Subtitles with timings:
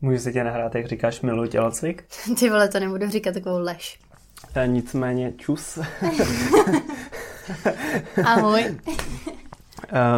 [0.00, 2.04] Můžu se tě nahrát, jak říkáš miluji tělocvik?
[2.38, 3.98] Ty vole, to nebudu říkat takovou lež.
[4.54, 5.78] E, nicméně čus.
[8.24, 8.76] Ahoj.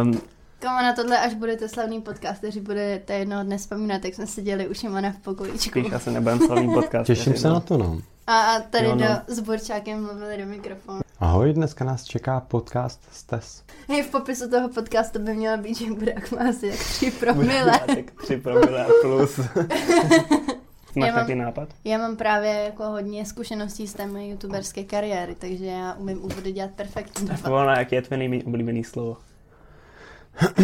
[0.01, 0.21] um,
[0.61, 4.67] Komu na tohle, až budete slavný podcast, kteří budete jednoho dne vzpomínat, jak jsme seděli
[4.67, 5.79] u Šimona v pokojíčku.
[5.79, 7.07] spíš asi nebudem slavný podcast.
[7.07, 8.01] Těším se na to, no.
[8.27, 9.07] A, a tady Jo, no.
[9.07, 10.99] do, s Borčákem mluvili do mikrofonu.
[11.19, 13.63] Ahoj, dneska nás čeká podcast z TES.
[13.89, 17.19] Hej, v popisu toho podcastu by mělo být, že Burák má asi jak 3 Bude
[17.33, 17.79] promile.
[17.87, 19.37] Tak 3 promile a plus.
[20.95, 21.69] Máš Já mám- nějaký nápad?
[21.83, 26.51] Já mám právě jako hodně zkušeností z té mé youtuberské kariéry, takže já umím úvody
[26.51, 27.37] dělat perfektně.
[27.47, 29.17] Volna, jaký je tvé nejméně oblíbený slovo?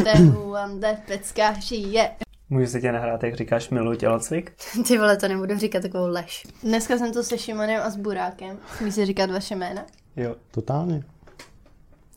[0.03, 2.11] Tehu, ande, pecka, šije.
[2.49, 4.53] Můžu se tě nahrát, jak říkáš miluji tělocvik?
[4.87, 6.43] Ty vole, to nebudu říkat takovou lež.
[6.63, 8.57] Dneska jsem tu se Šimonem a s Burákem.
[8.77, 9.85] Smí si říkat vaše jména?
[10.17, 11.03] Jo, Totálně.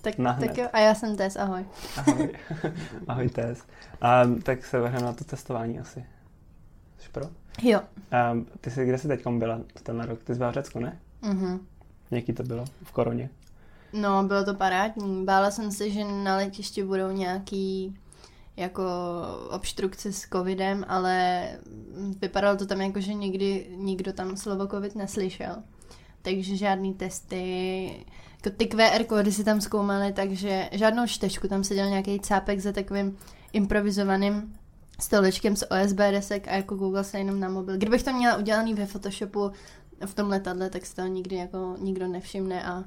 [0.01, 0.47] Tak, Nahned.
[0.47, 1.65] tak jo, a já jsem Tess, ahoj.
[1.97, 2.33] ahoj.
[3.09, 3.65] ahoj, Tess.
[4.25, 6.05] Um, tak se vrhneme na to testování asi.
[6.99, 7.25] Jsi pro?
[7.63, 7.81] Jo.
[8.33, 10.23] Um, ty jsi, kde jsi teď byla tenhle rok?
[10.25, 10.99] Ty jsi byla v Řecku, ne?
[11.23, 11.67] Mhm.
[12.11, 12.65] Jaký to bylo?
[12.85, 13.31] V koroně?
[13.93, 15.25] No, bylo to parádní.
[15.25, 17.99] Bála jsem se, že na letišti budou nějaký
[18.57, 18.85] jako
[19.51, 21.49] obstrukce s covidem, ale
[22.21, 25.57] vypadalo to tam jako, že nikdy nikdo tam slovo covid neslyšel.
[26.29, 31.89] Takže žádný testy, jako ty QR kódy si tam zkoumali, takže žádnou čtečku, tam seděl
[31.89, 33.19] nějaký cápek za takovým
[33.53, 34.55] improvizovaným
[35.01, 37.77] stolečkem z OSB desek a jako Google se jenom na mobil.
[37.77, 39.53] Kdybych to měla udělaný ve Photoshopu
[40.07, 42.85] v tom letadle, tak si to nikdy jako nikdo nevšimne a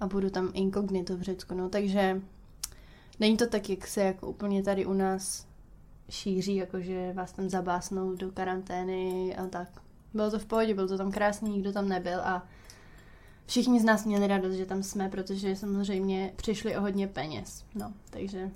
[0.00, 2.22] a budu tam inkognito v Řecku, no, takže
[3.20, 5.46] není to tak, jak se jako úplně tady u nás
[6.10, 9.68] šíří, jakože vás tam zabásnou do karantény a tak.
[10.14, 12.46] Bylo to v pohodě, bylo to tam krásný, nikdo tam nebyl a
[13.48, 17.92] všichni z nás měli radost, že tam jsme, protože samozřejmě přišli o hodně peněz, no,
[18.10, 18.50] takže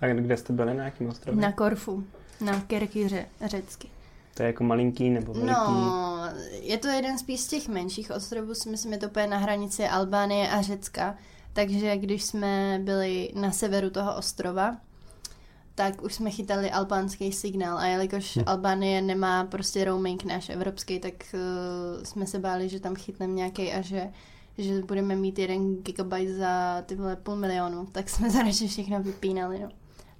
[0.00, 1.40] A kde jste byli, na jakém ostrově?
[1.42, 2.04] na Korfu,
[2.40, 3.88] na Kerky ře, řecky.
[4.34, 5.52] To je jako malinký nebo veliký?
[5.52, 6.18] No,
[6.50, 9.84] je to jeden spíš z těch menších ostrovů, si myslím, je to úplně na hranici
[9.88, 11.14] Albánie a Řecka,
[11.52, 14.76] takže když jsme byli na severu toho ostrova,
[15.76, 18.42] tak už jsme chytali albánský signál a jelikož Hm.
[18.46, 23.72] Albánie nemá prostě roaming náš evropský, tak uh, jsme se báli, že tam chytneme nějaký
[23.72, 24.08] a že,
[24.58, 29.58] že budeme mít jeden gigabyte za ty vole půl milionu, tak jsme radši všechno vypínali,
[29.58, 29.68] no.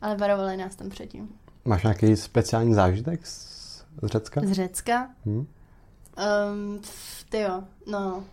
[0.01, 1.29] Ale varovali nás tam předtím.
[1.65, 3.57] Máš nějaký speciální zážitek z
[4.03, 4.41] z Řecka?
[4.45, 5.11] Z Řecka?
[5.27, 5.37] Hm?
[5.37, 6.81] Um,
[7.29, 8.25] ty jo, no,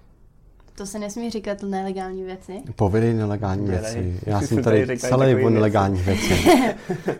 [0.75, 2.61] to se nesmí říkat nelegální věci.
[2.75, 4.19] Povědej nelegální věci.
[4.25, 5.53] Já Ty jsem tady tady celý o věci.
[5.53, 6.49] nelegálních věcí.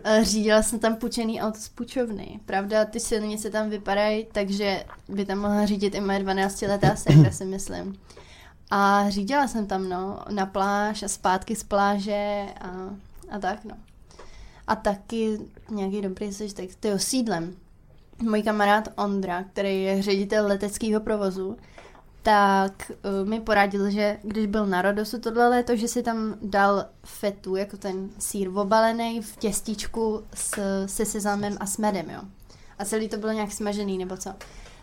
[0.03, 2.39] Eh, Řídila jsem tam půjčený auto z půjčovny.
[2.45, 7.45] Pravda, ty silnice tam vypadají, takže by tam mohla řídit i moje 12-letá ségra, si
[7.45, 7.95] myslím.
[8.71, 12.69] A řídila jsem tam, no, na pláž a zpátky z pláže a,
[13.31, 13.75] a tak, no.
[14.67, 15.39] A taky
[15.69, 17.55] nějaký dobrý tak ty sídlem.
[18.21, 21.57] Můj kamarád Ondra, který je ředitel leteckého provozu,
[22.23, 22.91] tak
[23.22, 27.56] uh, mi poradil, že když byl na Rodosu tohle léto, že si tam dal fetu,
[27.56, 32.22] jako ten sír obalený v těstičku s, se sezamem a s medem, jo.
[32.79, 34.33] A celý to bylo nějak smažený, nebo co.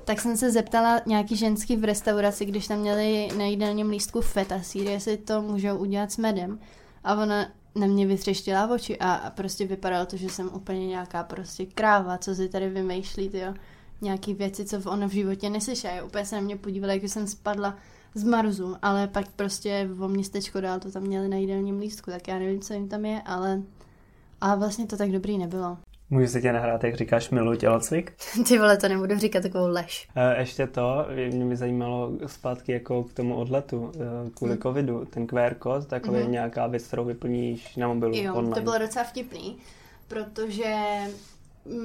[0.05, 4.63] Tak jsem se zeptala nějaký ženský v restauraci, když tam měli na jídelním lístku feta
[4.63, 6.59] sír, jestli to můžou udělat s medem.
[7.05, 11.23] A ona na mě vytřeštila oči a, a prostě vypadalo to, že jsem úplně nějaká
[11.23, 13.55] prostě kráva, co si tady vymýšlí, jo.
[14.03, 16.05] Nějaký věci, co ona v životě neslyšela.
[16.05, 17.77] Úplně se na mě podívala, jak jsem spadla
[18.15, 22.29] z Marzu, ale pak prostě o městečko dál to tam měli na jídelním lístku, tak
[22.29, 23.63] já nevím, co jim tam je, ale
[24.41, 25.79] a vlastně to tak dobrý nebylo.
[26.13, 28.13] Můžu se tě nahrát, jak říkáš miluji tělocvik?
[28.49, 30.09] Ty vole, to nebudu říkat takovou lež.
[30.17, 33.93] E, ještě to, mě by zajímalo zpátky jako k tomu odletu,
[34.27, 34.63] e, kvůli Hmm.
[34.63, 36.33] covidu, ten QR kód, takový Mhm.
[36.33, 38.55] nějaká věc, kterou vyplníš na mobilu Jo, online.
[38.57, 39.57] to bylo docela vtipný,
[40.09, 40.75] protože
[41.07, 41.13] mm,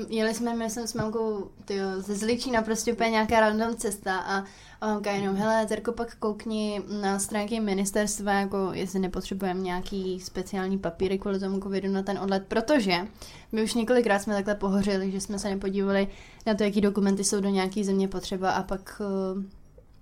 [0.10, 4.44] jeli jsme, my jsem s mamkou tyjo, ze Zličína prostě úplně nějaká random cesta a,
[4.82, 10.78] a mamka jenom, hele, Terko, pak koukni na stránky ministerstva, jako jestli nepotřebujeme nějaký speciální
[10.78, 13.08] papíry kvůli tomu covidu na ten odlet, protože
[13.52, 16.08] my už několikrát jsme takhle pohořili, že jsme se nepodívali
[16.46, 19.02] na to, jaký dokumenty jsou do nějaký země potřeba a pak
[19.36, 19.44] uh,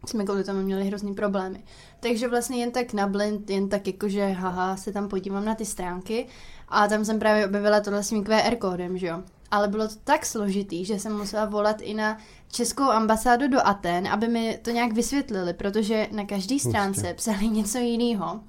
[0.05, 1.63] jsme kvůli tomu měli hrozný problémy.
[1.99, 5.65] Takže vlastně jen tak na blind, jen tak jakože haha, se tam podívám na ty
[5.65, 6.27] stránky
[6.69, 9.23] a tam jsem právě objevila tohle s QR kódem, že jo.
[9.53, 12.17] Ale bylo to tak složitý, že jsem musela volat i na
[12.51, 17.77] českou ambasádu do Aten, aby mi to nějak vysvětlili, protože na každé stránce psali něco
[17.77, 18.39] jiného.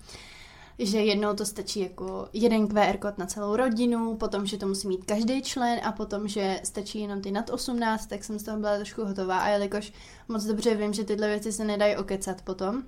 [0.78, 4.88] Že jednou to stačí jako jeden QR kód na celou rodinu, potom, že to musí
[4.88, 8.58] mít každý člen a potom, že stačí jenom ty nad 18, tak jsem z toho
[8.58, 9.92] byla trošku hotová a jelikož
[10.28, 12.82] moc dobře vím, že tyhle věci se nedají okecat potom,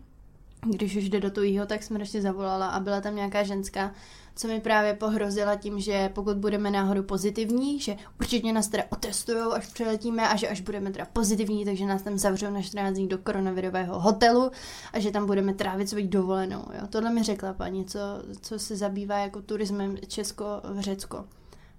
[0.60, 3.92] když už jde do tujího, tak jsem ještě zavolala a byla tam nějaká ženská,
[4.36, 9.52] co mi právě pohrozila tím, že pokud budeme náhodou pozitivní, že určitě nás teda otestujou,
[9.52, 13.08] až přiletíme a že až budeme teda pozitivní, takže nás tam zavřou na 14 dní
[13.08, 14.50] do koronavirového hotelu
[14.92, 16.64] a že tam budeme trávit svou dovolenou.
[16.80, 16.86] Jo.
[16.90, 17.98] Tohle mi řekla paní, co,
[18.40, 21.24] co se zabývá jako turismem Česko v Řecko.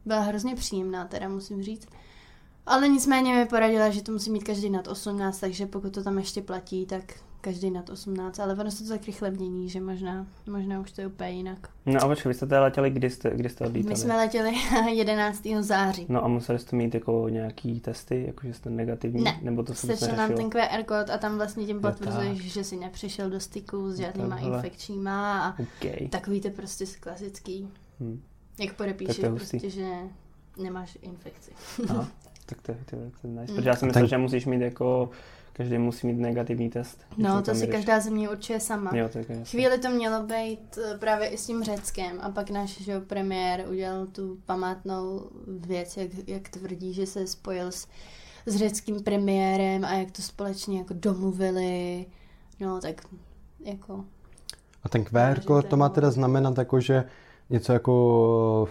[0.05, 1.87] Byla hrozně příjemná, teda musím říct.
[2.65, 6.17] Ale nicméně mi poradila, že to musí mít každý nad 18, takže pokud to tam
[6.17, 7.03] ještě platí, tak
[7.41, 11.01] každý nad 18, ale ono se to tak rychle mění, že možná, možná už to
[11.01, 11.69] je úplně jinak.
[11.85, 13.89] No a počkej, vy jste teda letěli, kdy jste, kdy jste odlítali?
[13.93, 14.51] My jsme letěli
[14.93, 15.43] 11.
[15.59, 16.05] září.
[16.09, 19.23] No a museli jste mít jako nějaký testy, jakože jste negativní?
[19.23, 22.47] Ne, nebo to se Stačil nám ten QR kód a tam vlastně tím potvrzuješ, tak.
[22.47, 24.55] že si nepřišel do styku s žádnýma Takhle.
[24.55, 26.09] infekčníma a OK.
[26.09, 27.67] takový to prostě klasický,
[27.99, 28.21] Hm.
[28.59, 29.87] jak podepíšeš prostě, že
[30.57, 31.51] nemáš infekci.
[31.89, 32.07] Aha,
[32.45, 33.51] tak to, je- to, je- to je nice.
[33.51, 33.55] Mm.
[33.57, 35.09] Protože já jsem myslel, že musíš mít jako,
[35.57, 37.05] každý musí mít negativní test.
[37.17, 38.91] No, to si každá země určuje sama.
[38.95, 42.49] Jo, tak je Chvíli to mělo být eh, právě i s tím Řeckem a pak
[42.49, 47.87] náš že, premiér udělal tu památnou věc, jak, jak tvrdí, že se spojil s,
[48.45, 52.05] s řeckým premiérem a jak to společně jako domluvili.
[52.59, 53.01] No, tak
[53.59, 54.05] jako...
[54.83, 57.03] A ten QR kód to má teda znamenat jako, že
[57.49, 58.69] něco jako,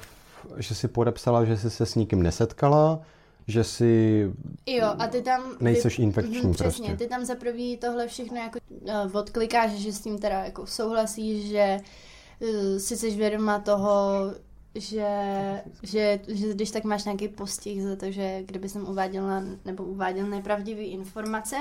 [0.56, 3.00] že si podepsala, že jsi se s nikým nesetkala,
[3.48, 4.24] že si
[4.66, 5.42] Jo, a ty tam...
[5.60, 7.04] nejseš ty, infekční Mhm, Přesně, prostě.
[7.04, 11.48] ty tam za prvý tohle všechno jako uh, odklikáš, že s tím teda jako souhlasíš,
[11.48, 11.76] že
[12.40, 13.90] uh, si jsi vědoma toho,
[14.74, 15.08] že,
[15.82, 20.26] že, že když tak máš nějaký postih za to, že kdyby jsem uváděla nebo uváděl
[20.26, 21.56] nepravdivé informace.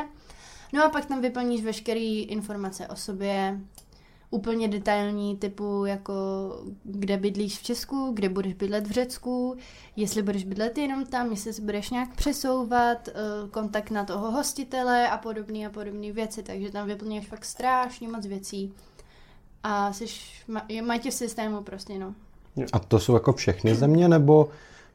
[0.74, 3.60] No a pak tam vyplníš veškeré informace o sobě,
[4.36, 6.14] úplně detailní typu jako
[6.84, 9.58] kde bydlíš v Česku, kde budeš bydlet v Řecku,
[9.96, 13.14] jestli budeš bydlet jenom tam, jestli se budeš nějak přesouvat, eh,
[13.52, 18.26] kontakt na toho hostitele a podobné a podobné věci, takže tam vyplňuješ fakt strašně moc
[18.26, 18.74] věcí
[19.64, 20.06] a jsi,
[20.82, 22.14] mají tě v systému prostě, no.
[22.74, 24.50] A to jsou jako všechny země, nebo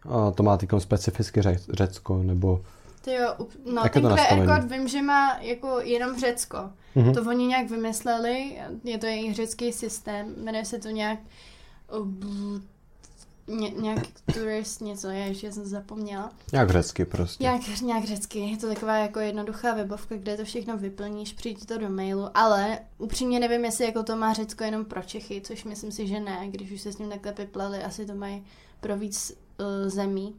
[0.08, 2.60] a, to má týkom specificky Řec, Řecko, nebo...
[3.00, 6.58] Ty jo, no Jak ten QR kód vím, že má jako jenom Řecko.
[6.94, 7.14] Mhm.
[7.14, 11.18] To oni nějak vymysleli, je to jejich řecký systém, jmenuje se to nějak
[13.50, 13.98] ně, nějak
[14.34, 16.32] turist něco, je, ještě jsem zapomněla.
[16.52, 17.44] Jak řecky prostě.
[17.44, 21.78] Nějak, nějak řecky, je to taková jako jednoduchá webovka, kde to všechno vyplníš, přijde to
[21.78, 25.92] do mailu, ale upřímně nevím, jestli jako to má Řecko jenom pro Čechy, což myslím
[25.92, 28.44] si, že ne, když už se s ním takhle vyplali, asi to mají
[28.80, 30.34] pro víc uh, zemí.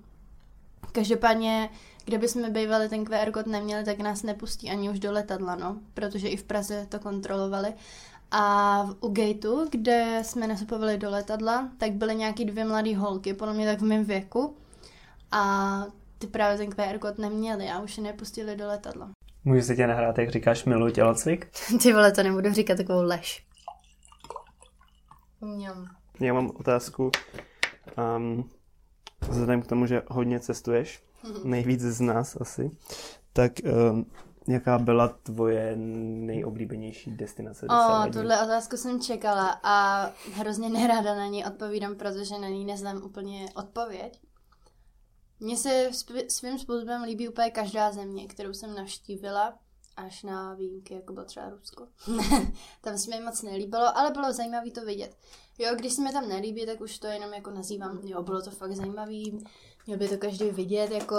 [0.92, 1.70] Každopádně,
[2.06, 5.78] kde bychom bývali ten QR kód neměli, tak nás nepustí ani už do letadla, no,
[5.94, 7.74] protože i v Praze to kontrolovali.
[8.32, 13.34] A v- u gateu, kde jsme nastupovali do letadla, tak byly nějaký dvě mladé holky,
[13.34, 14.58] podle mě tak v mém věku.
[15.32, 15.84] A
[16.18, 19.10] ty právě ten QR kód neměli a už je nepustili do letadla.
[19.44, 21.48] Můžu se tě nahrát, jak říkáš miluji tělocvik?
[21.84, 23.46] Ty vole, to nebudu říkat takovou lež.
[25.42, 25.86] Mňam.
[26.20, 27.12] Já mám otázku.
[28.18, 28.50] Um,
[29.30, 31.04] vzhledem k tomu, že hodně cestuješ,
[31.44, 32.72] nejvíc z nás asi,
[33.34, 33.52] tak
[33.92, 34.06] um,
[34.48, 37.68] jaká byla tvoje nejoblíbenější destinace?
[37.68, 43.04] O, tuhle otázku jsem čekala a hrozně neráda na ní odpovídám, protože na ní neznám
[43.04, 44.20] úplně odpověď.
[45.40, 45.90] Mně se
[46.28, 49.60] svým způsobem líbí úplně každá země, kterou jsem navštívila,
[49.98, 51.88] až na výjimky, jako bylo třeba Rusko.
[52.82, 55.18] tam se mi moc nelíbilo, ale bylo zajímavé to vidět.
[55.60, 58.52] Jo, když se mi tam nelíbí, tak už to jenom jako nazývám, jo, bylo to
[58.52, 59.44] fakt zajímavý,
[59.86, 61.16] měl by to každý vidět, jako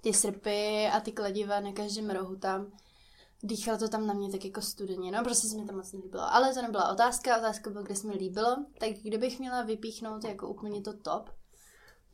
[0.00, 2.72] ty srpy a ty kladiva na každém rohu tam.
[3.42, 6.22] Dýchalo to tam na mě tak jako studeně, no prostě se mi to moc nelíbilo.
[6.34, 8.56] Ale to nebyla otázka, otázka byla, kde se mi líbilo.
[8.78, 11.30] Tak kdybych měla vypíchnout jako úplně to top,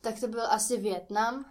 [0.01, 1.45] tak to byl asi Větnam.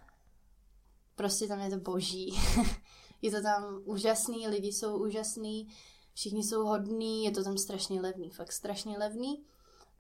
[1.15, 2.41] Prostě tam je to boží.
[3.23, 5.69] je to tam úžasný, lidi jsou úžasný,
[6.15, 9.45] všichni jsou hodní, je to tam strašně levný, fakt strašně levný.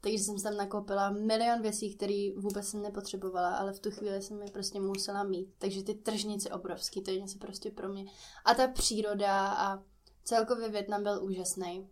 [0.04, 4.42] Takže jsem tam nakoupila milion věcí, které vůbec jsem nepotřebovala, ale v tu chvíli jsem
[4.42, 5.48] je prostě musela mít.
[5.58, 8.04] Takže ty tržnice obrovský, to je něco prostě pro mě.
[8.44, 9.82] A ta příroda a
[10.24, 11.88] celkově Větnam byl úžasný.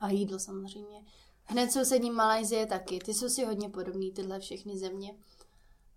[0.00, 1.04] A jídlo samozřejmě.
[1.44, 5.14] Hned sousední Malajzie taky, ty jsou si hodně podobný, tyhle všechny země.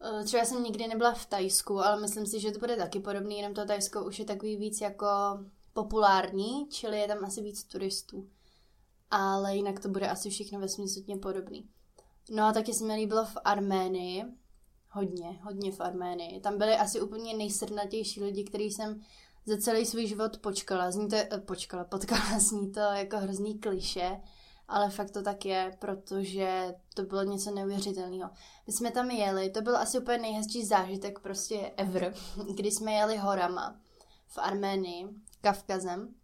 [0.01, 3.38] Eh, Třeba jsem nikdy nebyla v Tajsku, ale myslím si, že to bude taky podobný,
[3.38, 5.07] jenom to Tajsko už je takový víc jako
[5.73, 8.29] populární, čili je tam asi víc turistů.
[9.11, 11.69] Ale jinak to bude asi všechno ve hodně podobný.
[12.29, 14.23] No a taky se mi líbilo v Arménii,
[14.89, 16.39] hodně, hodně v Arménii.
[16.39, 19.01] Tam byli asi úplně nejsrdnatější lidi, který jsem
[19.45, 20.91] za celý svůj život počkala.
[20.91, 24.21] Zní to, eh, počkala, potkala, zní to jako hrozný kliše,
[24.67, 28.29] ale fakt to tak je, protože to bylo něco neuvěřitelného.
[28.67, 32.13] My jsme tam jeli, to byl asi úplně nejhezčí zážitek prostě ever,
[32.55, 33.79] kdy jsme jeli horama
[34.27, 35.07] v Arménii,
[35.41, 36.15] Kavkazem,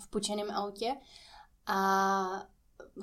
[0.00, 0.94] v pučeném autě
[1.66, 2.46] A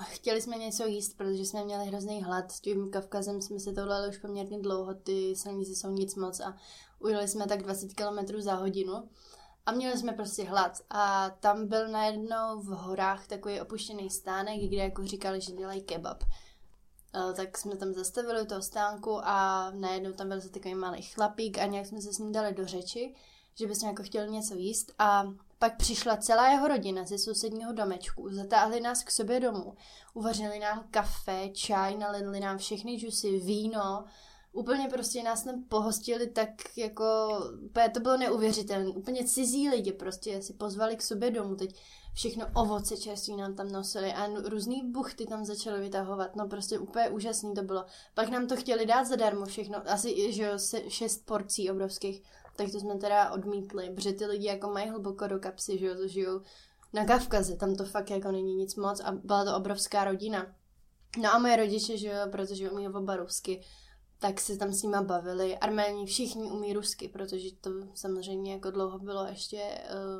[0.04, 2.52] chtěli jsme něco jíst, protože jsme měli hrozný hlad.
[2.52, 6.58] S tím Kavkazem jsme se tohle už poměrně dlouho, ty silnice jsou nic moc a
[7.00, 9.10] ujeli jsme tak 20 km za hodinu.
[9.66, 10.82] A měli jsme prostě hlad.
[10.90, 16.24] A tam byl najednou v horách takový opuštěný stánek, kde jako říkali, že dělají kebab.
[17.16, 21.66] Uh, tak jsme tam zastavili toho stánku a najednou tam byl takový malý chlapík a
[21.66, 23.16] nějak jsme se s ním dali do řeči,
[23.56, 24.92] že bychom jako chtěli něco jíst.
[25.00, 25.24] A
[25.60, 29.76] pak přišla celá jeho rodina ze sousedního domečku, zatáhli nás k sobě domů,
[30.14, 34.06] uvařili nám kafe, čaj, nalili nám všechny džusy, víno,
[34.54, 37.04] úplně prostě nás tam pohostili tak jako,
[37.94, 41.82] to bylo neuvěřitelné, úplně cizí lidi prostě si pozvali k sobě domů, teď
[42.14, 47.10] všechno ovoce čerství nám tam nosili a různý buchty tam začali vytahovat, no prostě úplně
[47.10, 47.86] úžasný to bylo.
[48.14, 52.24] Pak nám to chtěli dát zadarmo všechno, asi, že jo, šest porcí obrovských,
[52.62, 55.96] tak to jsme teda odmítli, protože ty lidi jako mají hluboko do kapsy, že jo,
[55.96, 56.42] to žijou
[56.94, 60.56] na Kavkaze, tam to fakt jako není nic moc a byla to obrovská rodina.
[61.22, 63.62] No a moje rodiče, že jo, protože umí oba rusky,
[64.20, 65.58] tak se tam s nima bavili.
[65.58, 69.62] Arméni všichni umí rusky, protože to samozřejmě jako dlouho bylo ještě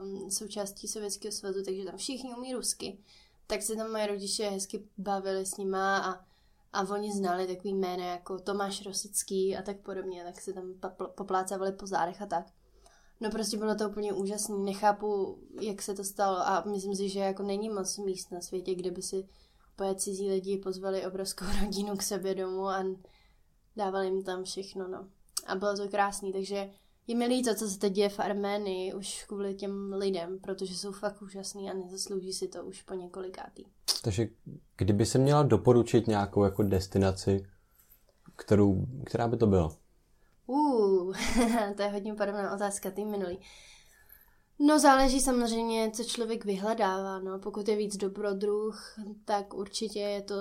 [0.02, 2.98] um, součástí Sovětského svazu, takže tam všichni umí rusky.
[3.48, 6.26] Tak se tam moje rodiče hezky bavili s nima a,
[6.74, 10.74] a oni znali takový jména jako Tomáš Rosický a tak podobně, tak se tam
[11.16, 12.46] poplácávali po zádech a tak.
[13.20, 17.20] No prostě bylo to úplně úžasné, nechápu, jak se to stalo a myslím si, že
[17.20, 19.28] jako není moc míst na světě, kde by si
[19.76, 22.86] pojet cizí lidi pozvali obrovskou rodinu k sobě domů a
[23.76, 25.08] dávali jim tam všechno, no.
[25.48, 26.70] A bylo to krásný, takže
[27.12, 30.92] je mi líto, co se teď děje v Arménii už kvůli těm lidem, protože jsou
[30.92, 33.64] fakt úžasný a nezaslouží si to už po několikátý.
[34.04, 34.28] Takže
[34.78, 37.46] kdyby se měla doporučit nějakou jako destinaci,
[38.36, 39.76] kterou, která by to byla?
[40.46, 41.16] Uh,
[41.76, 43.40] to je hodně podobná otázka, ty minulý.
[44.60, 47.40] No záleží samozřejmě, co člověk vyhledává, no.
[47.40, 50.36] Pokud je víc dobrodruh, tak určitě je to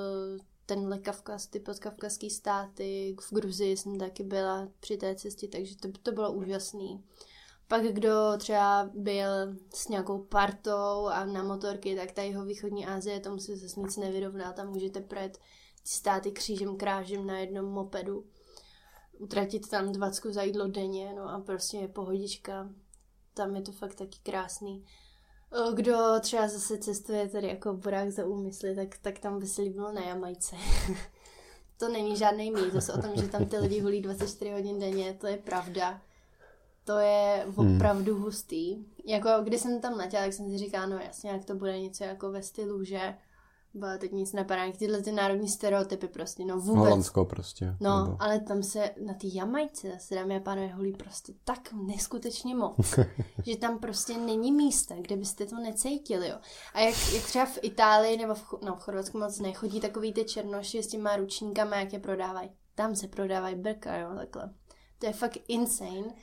[0.74, 5.88] tenhle Kavkaz, ty podkavkazský státy, v Gruzii jsem taky byla při té cestě, takže to,
[6.02, 7.04] to bylo úžasný.
[7.68, 9.26] Pak kdo třeba byl
[9.74, 13.96] s nějakou partou a na motorky, tak ta jeho východní Asie, tomu se zase nic
[13.96, 15.38] nevyrovná, tam můžete projet
[15.82, 18.24] ty státy křížem krážem na jednom mopedu.
[19.18, 22.70] Utratit tam dvacku za jídlo denně, no a prostě je pohodička.
[23.34, 24.84] Tam je to fakt taky krásný.
[25.74, 29.92] Kdo třeba zase cestuje tady jako borák za úmysly, tak, tak tam by se líbilo
[29.92, 30.56] na Jamajce.
[31.76, 35.26] to není žádný mýtus o tom, že tam ty lidi hulí 24 hodin denně, to
[35.26, 36.00] je pravda.
[36.84, 37.76] To je hmm.
[37.76, 38.22] opravdu hmm.
[38.22, 38.84] hustý.
[39.04, 42.04] Jako když jsem tam letěla, tak jsem si říkala, no jasně, jak to bude něco
[42.04, 43.14] jako ve stylu, že
[43.74, 46.78] Bo teď nic napadá, tyhle ty národní stereotypy prostě, no vůbec.
[46.78, 47.76] Holandsko prostě.
[47.80, 48.16] No, nebo...
[48.20, 52.98] ale tam se na ty Jamajce se dámy a pánové holí prostě tak neskutečně moc,
[53.46, 56.36] že tam prostě není místa, kde byste to necítili, jo.
[56.74, 60.24] A jak, jak třeba v Itálii nebo v, no, v Chorvatsku moc nechodí takový ty
[60.24, 62.50] černoši s těma ručníkama, jak je prodávají.
[62.74, 64.50] Tam se prodávají brka, jo, takhle.
[64.98, 66.14] To je fakt insane.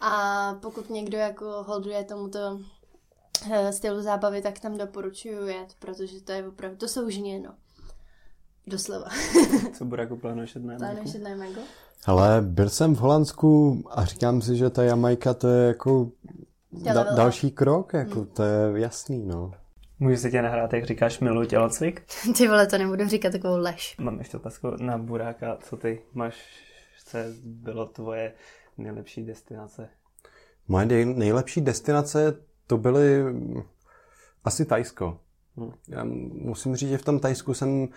[0.00, 2.38] A pokud někdo jako holduje tomuto
[3.70, 7.54] stylu zábavy, tak tam doporučuju jet, protože to je opravdu, to jsou žně, no.
[8.66, 9.08] Doslova.
[9.72, 11.46] Co bude jako plánuješ jet na Plánuješ jet na?
[12.06, 16.10] Ale byl jsem v Holandsku a říkám si, že ta Jamajka to je jako
[16.72, 18.26] da, další krok, jako hmm.
[18.26, 19.52] to je jasný, no.
[19.98, 22.02] Můžu se tě nahrát, jak říkáš, miluji tělocvik?
[22.36, 23.96] Ty vole, to nebudu říkat takovou lež.
[23.98, 26.34] Mám ještě otázku na Buráka, co ty máš,
[27.06, 28.32] co bylo tvoje
[28.78, 29.88] nejlepší destinace?
[30.68, 33.24] Moje nejlepší destinace to byly
[34.44, 35.18] asi Tajsko.
[35.56, 35.72] Hmm.
[35.88, 37.88] Já musím říct, že v tom Tajsku jsem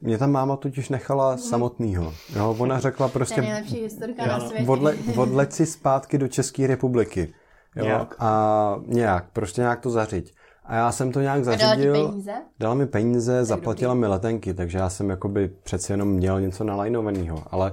[0.00, 1.38] mě tam máma totiž nechala hmm.
[1.38, 2.14] samotného.
[2.36, 3.34] Jo, ona řekla prostě...
[3.34, 4.70] To je nejlepší historka na světě.
[5.16, 7.34] Odle, si zpátky do České republiky.
[7.76, 8.14] Jo, nějak.
[8.18, 10.34] A nějak, prostě nějak to zařiď.
[10.64, 11.94] A já jsem to nějak zařídil.
[11.94, 12.32] A dala peníze?
[12.58, 14.00] Dala mi peníze, tak zaplatila dobrý.
[14.00, 17.42] mi letenky, takže já jsem jakoby přeci jenom měl něco nalajnovaného.
[17.50, 17.72] Ale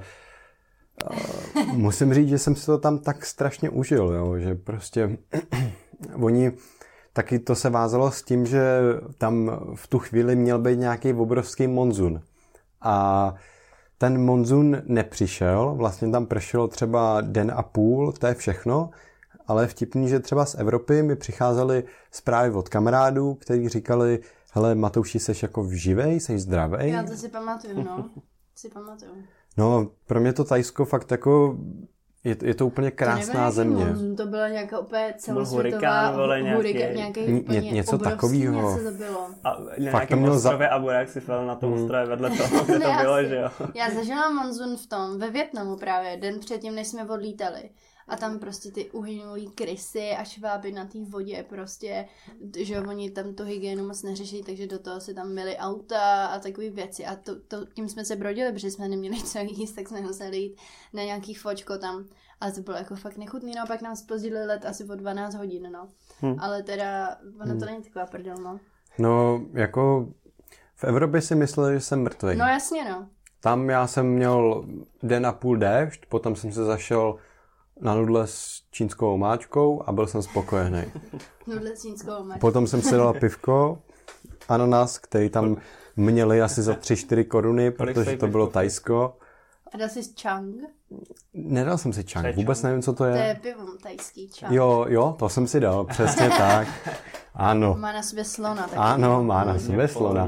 [1.11, 5.17] uh, musím říct, že jsem si to tam tak strašně užil, jo, že prostě
[6.21, 6.51] oni
[7.13, 8.79] taky to se vázalo s tím, že
[9.17, 12.21] tam v tu chvíli měl být nějaký obrovský monzun.
[12.81, 13.35] A
[13.97, 18.89] ten monzun nepřišel, vlastně tam pršelo třeba den a půl, to je všechno,
[19.47, 24.19] ale vtipný, že třeba z Evropy mi přicházely zprávy od kamarádů, kteří říkali,
[24.51, 26.91] hele Matouši, seš jako živej, seš zdravej.
[26.91, 28.09] Já to si pamatuju, no.
[28.55, 29.11] si pamatuju.
[29.57, 31.57] No, pro mě to Tajsko fakt jako
[32.23, 33.85] je, je to úplně krásná to země.
[33.85, 38.79] Monzun, to byla nějaká úplně celosvětová hurikán, nějaký, nějaký ně, něco takového.
[39.43, 40.73] A na Fakt to měl ostrově za...
[40.73, 41.81] a Burák si fell na tom mm.
[41.81, 43.49] ostrově vedle toho, kde to bylo, že jo.
[43.75, 47.69] Já zažila monzun v tom, ve Větnamu právě, den předtím, než jsme odlítali.
[48.09, 52.05] A tam prostě ty uhynulý krysy a šváby na té vodě prostě,
[52.57, 56.39] že oni tam tu hygienu moc neřeší, takže do toho se tam měli auta a
[56.39, 59.87] takové věci a to, to, tím jsme se brodili, protože jsme neměli co jíst, tak
[59.87, 60.57] jsme museli jít
[60.93, 62.05] na nějaký fočko tam
[62.41, 65.35] a to bylo jako fakt nechutný, no a pak nám spozdili let asi o 12
[65.35, 65.89] hodin, no.
[66.19, 66.35] Hmm.
[66.39, 68.59] Ale teda, ono to není taková prdel, no.
[68.97, 70.07] No, jako
[70.75, 72.35] v Evropě si mysleli, že jsem mrtvý.
[72.35, 73.07] No jasně, no.
[73.41, 74.65] Tam já jsem měl
[75.03, 77.15] den a půl déšť, potom jsem se zašel
[77.81, 80.83] na nudle s čínskou omáčkou a byl jsem spokojený.
[81.47, 82.39] nudle s čínskou omáčkou.
[82.39, 83.81] Potom jsem si dal pivko,
[84.49, 85.57] ananas, který tam
[85.95, 89.17] měli asi za 3-4 koruny, protože to bylo tajsko.
[89.73, 90.55] A dal jsi chang?
[91.33, 93.13] Nedal jsem si chang, vůbec nevím, co to je.
[93.13, 94.53] To je pivo tajský chang.
[94.53, 96.67] Jo, jo, to jsem si dal, přesně tak.
[97.33, 97.75] Ano.
[97.79, 98.63] Má na sobě slona.
[98.63, 98.75] Taky.
[98.75, 100.27] Ano, má na sobě slona.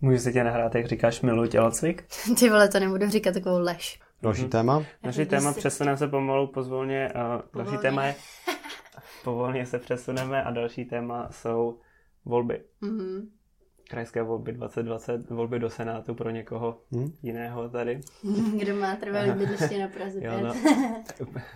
[0.00, 2.04] Můžu se tě nahrát, jak říkáš milu tělocvik?
[2.38, 4.00] Ty vole, to nebudu říkat takovou lež.
[4.24, 4.48] Další mm-hmm.
[4.48, 4.84] téma?
[5.02, 7.12] Další téma, přesuneme se pomalu pozvolně.
[7.14, 8.14] Uh, další téma je,
[9.24, 11.78] povolně se přesuneme a další téma jsou
[12.24, 12.64] volby.
[12.82, 13.26] Mm-hmm.
[13.90, 17.12] Krajské volby 2020, volby do Senátu pro někoho hmm?
[17.22, 18.00] jiného tady.
[18.58, 20.42] Kdo má trvalý bydliště na Praze 5.
[20.42, 20.54] no.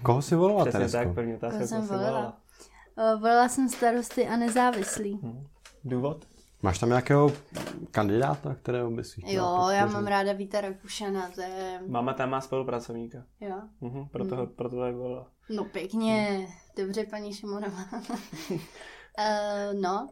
[0.02, 0.98] Koho si volila, Přesně Teresko?
[0.98, 2.10] tak, první otázka, koho jsem volila.
[2.10, 2.36] volila.
[3.20, 5.18] Volila jsem starosty a nezávislý.
[5.22, 5.46] Hmm.
[5.84, 6.24] Důvod?
[6.62, 7.32] Máš tam nějakého
[7.90, 9.76] kandidáta, kterého bys chtěla Jo, podpořit?
[9.76, 11.80] já mám ráda Víta Rakušana, to je...
[11.86, 13.24] Máma tam má spolupracovníka.
[13.40, 13.56] Jo.
[13.80, 14.46] Mhm, proto, hmm.
[14.46, 15.26] proto tak bylo.
[15.50, 16.46] No pěkně, hmm.
[16.76, 17.84] dobře paní Šimonová.
[18.50, 18.60] uh,
[19.80, 20.08] no,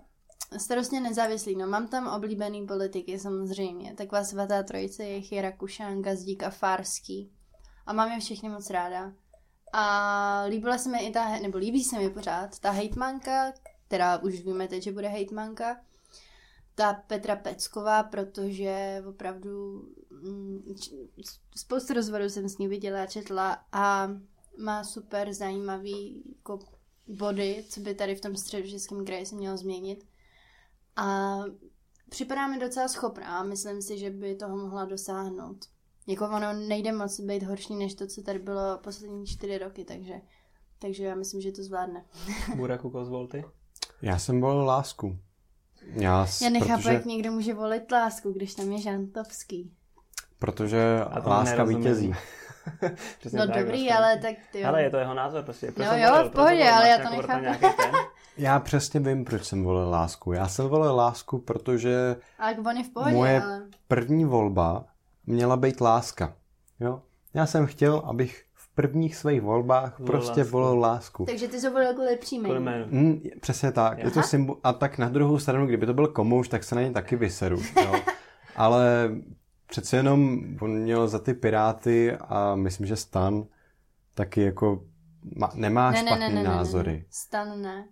[0.59, 3.95] starostně nezávislý, no mám tam oblíbený politiky samozřejmě.
[3.95, 7.33] Taková svatá trojice jich je Rakušan, Gazdík a Farský.
[7.87, 9.13] A mám je všechny moc ráda.
[9.73, 13.53] A líbila se mi i ta, nebo líbí se mi pořád, ta hejtmanka,
[13.87, 15.77] která už víme teď, že bude hejtmanka,
[16.77, 20.75] ta Petra Pecková, protože opravdu mm,
[21.57, 24.11] spoustu rozvodů jsem s ní viděla, četla a
[24.59, 26.59] má super zajímavý jako
[27.07, 30.07] body, co by tady v tom středočeském kraji se mělo změnit.
[30.97, 31.39] A
[32.09, 35.65] připadá mi docela schopná a myslím si, že by toho mohla dosáhnout.
[36.07, 40.15] Jako ono nejde moc být horší než to, co tady bylo poslední čtyři roky, takže,
[40.79, 42.05] takže já myslím, že to zvládne.
[42.57, 43.45] Buraku Kozvolty?
[44.03, 45.19] Já jsem volil lásku.
[45.93, 46.95] Já, Já nechápu, protože...
[46.95, 49.73] jak někdo může volit lásku, když tam je Žantovský.
[50.39, 52.15] Protože láska vítězí.
[53.33, 53.97] no tak, dobrý, vlastně.
[53.97, 55.73] ale tak ty Ale je to jeho názor prostě.
[55.77, 57.67] No jo, volil, v pohodě, ale já to nechápu.
[58.37, 60.33] já přesně vím, proč jsem volil lásku.
[60.33, 63.63] Já jsem volil lásku, protože ale on je v pohodě, moje ale...
[63.89, 64.85] první volba
[65.27, 66.35] měla být láska.
[66.81, 67.03] Jo?
[67.35, 68.46] Já jsem chtěl, abych
[68.77, 70.53] prvních svých volbách volil prostě lásku.
[70.53, 71.25] volil lásku.
[71.25, 72.85] Takže ty jsi volil kvůli příjmení.
[72.91, 73.99] Mm, přesně tak.
[73.99, 76.83] Je to symbol, a tak na druhou stranu, kdyby to byl komouš, tak se na
[76.83, 77.59] ně taky vyseru.
[77.77, 77.95] Jo.
[78.57, 79.11] Ale
[79.67, 83.47] přece jenom on měl za ty piráty a myslím, že Stan
[84.15, 84.85] taky jako
[85.37, 86.93] ma, nemá ne, špatný ne, ne, ne, názory.
[86.93, 87.05] Ne, ne.
[87.11, 87.89] Stan ne.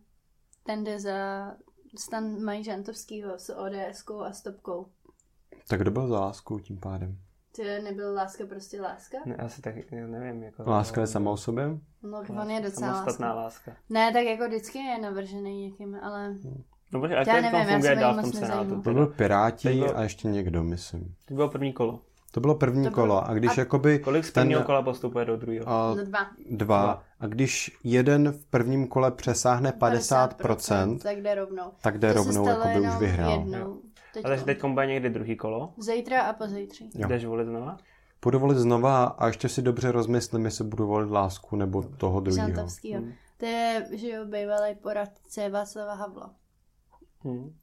[0.63, 1.51] Ten jde za
[1.99, 4.87] Stan mají Žantovskýho s ODS a stopkou.
[5.69, 7.19] Tak kdo byl za láskou tím pádem?
[7.57, 9.19] To nebyl láska prostě láska?
[9.25, 10.43] Ne, asi tak, nevím.
[10.43, 11.79] Jako, láska je sama o sobě?
[12.03, 13.35] No, on je docela láska.
[13.35, 13.73] láska.
[13.91, 16.35] Ne, tak jako vždycky je navržený někým, ale...
[16.93, 18.83] No protože jak já nevím, funguje dál v tom senátu.
[18.83, 19.93] To byl Piráti byl...
[19.97, 21.15] a ještě někdo, myslím.
[21.29, 22.01] To bylo první kolo.
[22.31, 23.07] To bylo první to bylo...
[23.07, 23.99] kolo a když a jakoby...
[23.99, 24.67] Kolik z prvního ten...
[24.67, 25.69] kola postupuje do druhého?
[25.69, 25.95] A...
[25.95, 26.05] Dva.
[26.05, 26.31] dva.
[26.51, 27.03] Dva.
[27.21, 31.73] A když jeden v prvním kole přesáhne 50%, 50% tak jde rovnou.
[31.81, 33.31] Tak jde to rovnou, jakoby už vyhrál.
[33.31, 33.81] Jednou.
[34.15, 35.75] Teď Ale teď bude někdy druhý kolo?
[35.79, 36.91] Zítra a pozítří.
[36.95, 37.79] Jdeš volit znova?
[38.23, 42.69] Budu volit znova a ještě si dobře rozmyslím, jestli budu volit lásku nebo toho druhého.
[42.93, 43.13] Hmm.
[43.37, 46.35] To je, že jo, bývalý poradce Václava Havla.
[47.21, 47.59] Hmm.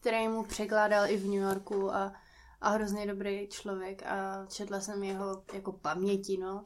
[0.00, 2.12] Který mu překládal i v New Yorku a,
[2.60, 6.64] a hrozně dobrý člověk a četla jsem jeho jako paměti, no.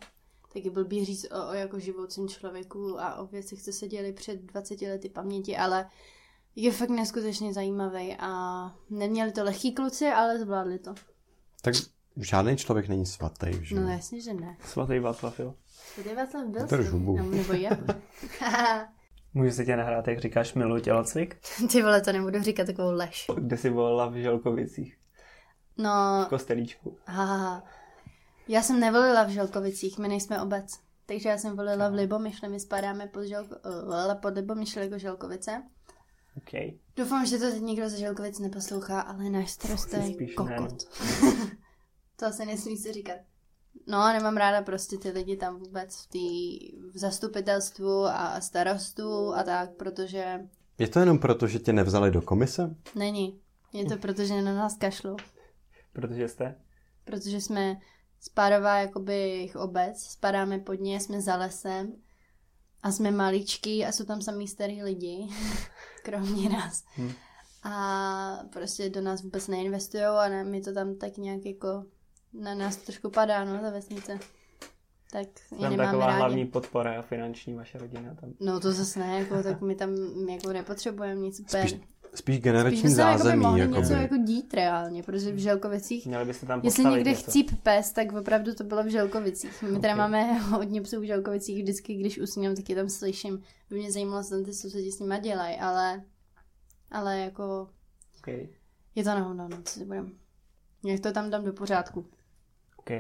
[0.53, 4.13] Taky byl by říct o, o jako živoucím člověku a o věcech, co se děli
[4.13, 5.87] před 20 lety paměti, ale
[6.61, 8.31] je fakt neskutečně zajímavý a
[8.91, 10.95] neměli to lehký kluci, ale zvládli to.
[11.63, 11.75] Tak
[12.17, 13.75] žádný člověk není svatý, že?
[13.75, 14.57] No jasně, že ne.
[14.65, 15.55] Svatý Václav, jo.
[15.95, 17.17] Svatý Václav byl to žubu.
[17.17, 17.71] No, nebo je.
[19.35, 21.37] Můžu se tě nahrát, jak říkáš milu tělocvik?
[21.73, 23.27] Ty vole, to nebudu říkat takovou lež.
[23.37, 24.99] Kde jsi volila v Želkovicích?
[25.77, 26.25] No...
[26.27, 26.99] V Kostelíčku.
[27.07, 27.63] Ha,
[28.49, 30.79] já jsem nevolila v Želkovicích, my nejsme obec.
[31.07, 35.63] Takže já jsem volila v Libomyšle, my spadáme pod, Želko, uh, pod Libomyšle jako Želkovice.
[36.39, 36.79] Okay.
[36.97, 40.83] Doufám, že to teď nikdo ze Želkovic neposlouchá, ale náš starosta je kokot.
[42.17, 43.17] to asi nesmí se říkat.
[43.87, 46.59] No, nemám ráda prostě ty lidi tam vůbec v, tý,
[46.93, 50.41] v zastupitelstvu a starostu a tak, protože...
[50.79, 52.77] Je to jenom proto, že tě nevzali do komise?
[52.95, 53.41] Není.
[53.73, 55.17] Je to proto, že na nás kašlou.
[55.93, 56.55] Protože jste?
[57.05, 57.77] Protože jsme
[58.21, 61.93] spádová jakoby jejich obec, spadáme pod ně, jsme za lesem
[62.83, 65.29] A jsme maličký a jsou tam samý starý lidi,
[66.11, 66.85] kromě nás.
[66.99, 67.13] Hm.
[67.63, 71.85] A prostě do nás vůbec neinvestují a ne, my to tam tak nějak jako
[72.33, 74.19] na nás trošku padá, no, ta vesnice.
[75.11, 76.19] Tak je Tam nemáme taková rádi.
[76.19, 78.33] hlavní podpora finanční vaše rodina tam.
[78.41, 79.95] No to zase ne, jako, tak my tam
[80.29, 81.69] jako nepotřebujeme nic úplně.
[81.69, 81.81] Spíš,
[82.15, 83.43] spíš generační Spíš jako zázemí.
[83.43, 83.79] mohli Jakoby.
[83.81, 87.23] něco jako dít reálně, protože v Želkovicích Měli byste tam Jestli postavit někde něco.
[87.31, 89.63] chcíp pes, tak opravdu to bylo v Želkovicích.
[89.63, 89.99] My teda Ok.
[89.99, 93.43] máme hodně psů v Želkovicích, vždycky, když usínám, tak je tam slyším.
[93.71, 96.03] By mě zajímalo, co tam ty sousedi s nima dělají, ale,
[96.91, 97.69] ale jako
[98.19, 98.49] Okay.
[98.95, 100.13] je to na hovno, no, co si budem.
[100.85, 102.07] Jak to tam dám do pořádku.
[102.77, 102.91] OK.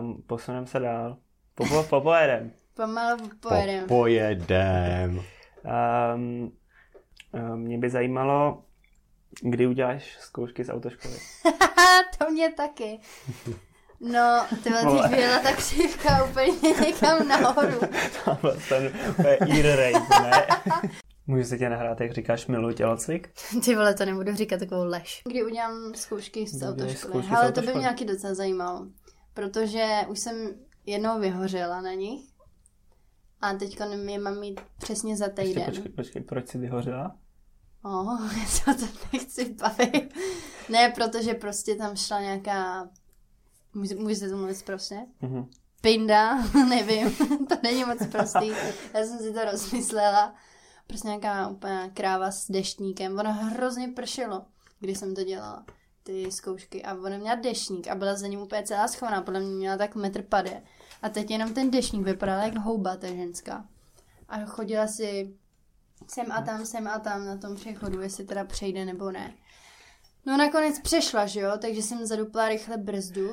[0.00, 1.16] Um, posuneme se dál.
[1.54, 2.52] Popo, popojedem.
[2.74, 3.80] Pomalu pojedeme.
[3.82, 5.10] Po, pojedem.
[5.16, 5.22] Um,
[6.14, 6.52] um,
[7.56, 8.64] mě by zajímalo,
[9.40, 11.18] kdy uděláš zkoušky z autoškoly.
[12.18, 13.00] to mě taky.
[14.00, 17.80] No, ty teď byla ta křivka úplně někam nahoru.
[18.24, 20.46] Tohle ten úplně ear rape, ne?
[21.26, 23.30] Můžu se tě nahrát, jak říkáš miluji tělocvik?
[23.64, 25.22] Ty vole, to nebudu říkat takovou lež.
[25.28, 27.24] Kdy udělám zkoušky z autoškoly.
[27.36, 28.86] Ale to by mě nějaký docela zajímalo.
[29.34, 30.54] Protože už jsem
[30.86, 32.32] jednou vyhořela na nich.
[33.40, 35.64] A teďka je mám mít přesně za Ještě týden.
[35.64, 37.16] počkej, počkej, proč jsi vyhořela?
[37.84, 40.14] Oh, já se o to nechci bavit.
[40.68, 42.88] ne, protože prostě tam šla nějaká...
[43.74, 45.06] Může, může se to mluvit prostě?
[45.20, 45.50] Mhm.
[45.80, 47.16] Pinda, nevím,
[47.48, 48.48] to není moc prostý.
[48.94, 50.34] Já jsem si to rozmyslela.
[50.86, 53.18] Prostě nějaká úplná kráva s deštníkem.
[53.18, 54.44] Ono hrozně pršelo,
[54.80, 55.64] když jsem to dělala,
[56.02, 56.82] ty zkoušky.
[56.82, 59.22] A ona měla deštník a byla za ním úplně celá schovaná.
[59.22, 60.62] Podle mě měla tak metr pade.
[61.02, 63.66] A teď jenom ten deštník vypadal jak houba, ta ženská.
[64.28, 65.36] A chodila si
[66.08, 69.34] sem a tam, sem a tam na tom přechodu, jestli teda přejde nebo ne.
[70.26, 73.30] No nakonec přešla, že jo, takže jsem zadupla rychle brzdu,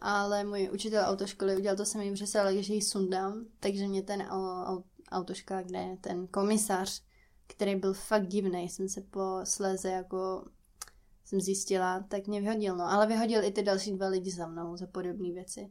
[0.00, 4.02] ale můj učitel autoškoly udělal to samým, že se ale, že ji sundám, takže mě
[4.02, 7.02] ten au- au- autoškola, kde ten komisař,
[7.46, 10.44] který byl fakt divný, jsem se po sléze jako
[11.24, 14.76] jsem zjistila, tak mě vyhodil, no, ale vyhodil i ty další dva lidi za mnou
[14.76, 15.70] za podobné věci.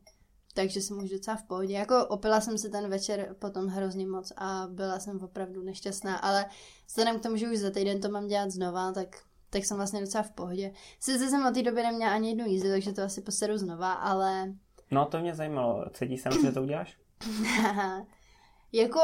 [0.53, 1.73] Takže jsem už docela v pohodě.
[1.73, 6.45] Jako opila jsem se ten večer potom hrozně moc a byla jsem opravdu nešťastná, ale
[6.87, 9.07] vzhledem k tomu, že už za týden to mám dělat znova, tak,
[9.49, 10.73] tak jsem vlastně docela v pohodě.
[10.99, 14.53] Sice jsem od té doby neměla ani jednu jízdu, takže to asi poseru znova, ale
[14.91, 15.85] No to mě zajímalo.
[15.93, 16.97] Cítíš se, že to uděláš?
[18.71, 19.01] jako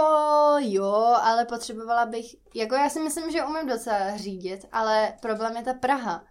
[0.60, 5.64] jo, ale potřebovala bych, jako já si myslím, že umím docela řídit, ale problém je
[5.64, 6.24] ta Praha.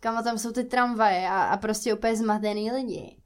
[0.00, 3.19] Kam tam jsou ty tramvaje a, a prostě úplně zmatený lidi.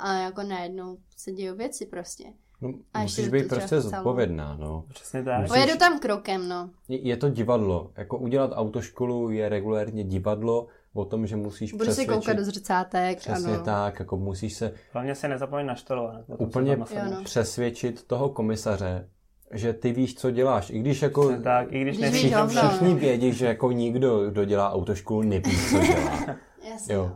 [0.00, 2.24] A jako najednou se dějou věci prostě.
[2.62, 4.84] No, A musíš být prostě zodpovědná, no.
[4.94, 5.40] Přesně tak.
[5.40, 6.70] Musíš- Pojedu tam krokem, no.
[6.88, 7.90] Je je to divadlo.
[7.96, 12.14] Jako udělat autoškolu je regulérně divadlo o tom, že musíš Budu si přesvědčit...
[12.14, 13.64] koukat do zrcátek, Přesně ano.
[13.64, 16.24] tak, jako musíš se Hlavně se nezapomeň naštolovat.
[16.26, 16.72] potom úplně.
[16.72, 17.24] Jo, no.
[17.24, 19.08] přesvědčit toho komisaře,
[19.52, 20.70] že ty víš, co děláš.
[20.70, 22.68] I když jako Přesně tak, i když Když hovno.
[22.68, 26.36] všichni vědí, že jako nikdo, kdo dělá autoškolu, neví, co dělá.
[26.70, 26.94] Jasně.
[26.94, 27.10] Jo.